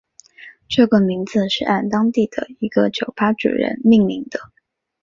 [0.67, 4.39] 这个名字是按当地的一个酒吧主人命名的。